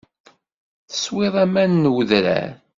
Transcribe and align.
Teswiḍ 0.89 1.35
aman 1.43 1.71
n 1.87 1.91
wedrar. 1.93 2.51